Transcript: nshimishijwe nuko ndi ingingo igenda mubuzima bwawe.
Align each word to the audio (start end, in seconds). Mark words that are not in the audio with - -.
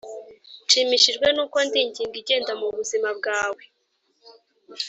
nshimishijwe 0.65 1.27
nuko 1.35 1.57
ndi 1.67 1.79
ingingo 1.83 2.15
igenda 2.21 2.51
mubuzima 2.59 3.09
bwawe. 3.17 3.63